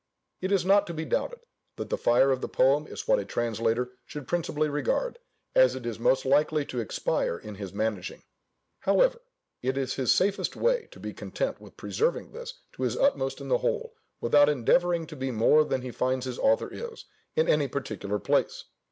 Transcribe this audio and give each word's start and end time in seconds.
It 0.41 0.51
is 0.51 0.65
not 0.65 0.87
to 0.87 0.95
be 0.95 1.05
doubted, 1.05 1.41
that 1.75 1.91
the 1.91 1.95
fire 1.97 2.31
of 2.31 2.41
the 2.41 2.49
poem 2.49 2.87
is 2.87 3.07
what 3.07 3.19
a 3.19 3.23
translator 3.23 3.91
should 4.07 4.27
principally 4.27 4.67
regard, 4.67 5.19
as 5.53 5.75
it 5.75 5.85
is 5.85 5.99
most 5.99 6.25
likely 6.25 6.65
to 6.65 6.79
expire 6.79 7.37
in 7.37 7.53
his 7.53 7.71
managing: 7.71 8.23
however, 8.79 9.19
it 9.61 9.77
is 9.77 9.93
his 9.93 10.11
safest 10.11 10.55
way 10.55 10.87
to 10.89 10.99
be 10.99 11.13
content 11.13 11.61
with 11.61 11.77
preserving 11.77 12.31
this 12.31 12.61
to 12.73 12.81
his 12.81 12.97
utmost 12.97 13.39
in 13.41 13.47
the 13.49 13.59
whole, 13.59 13.93
without 14.19 14.49
endeavouring 14.49 15.05
to 15.05 15.15
be 15.15 15.29
more 15.29 15.63
than 15.63 15.83
he 15.83 15.91
finds 15.91 16.25
his 16.25 16.39
author 16.39 16.73
is, 16.73 17.05
in 17.35 17.47
any 17.47 17.67
particular 17.67 18.17
place. 18.17 18.63